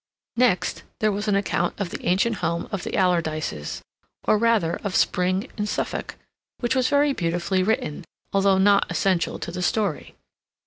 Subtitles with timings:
[0.37, 3.81] Next, there was an account of the ancient home of the Alardyces,
[4.23, 6.15] or rather, of spring in Suffolk,
[6.57, 10.15] which was very beautifully written, although not essential to the story.